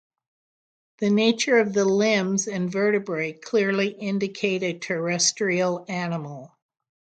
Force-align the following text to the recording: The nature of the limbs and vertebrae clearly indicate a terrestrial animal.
The 0.97 1.11
nature 1.11 1.59
of 1.59 1.73
the 1.73 1.85
limbs 1.85 2.47
and 2.47 2.71
vertebrae 2.71 3.33
clearly 3.33 3.89
indicate 3.89 4.63
a 4.63 4.73
terrestrial 4.79 5.85
animal. 5.87 6.57